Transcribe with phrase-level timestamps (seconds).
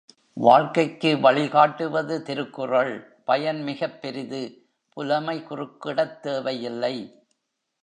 [0.33, 3.17] வாழ்க்கைக்கு வழிகாட்டுவது திருக்குறள்
[3.27, 4.61] பயன்மிகப் பெரிது,
[4.89, 7.25] புலமை குறுக்கிடத் தேவையில்லை.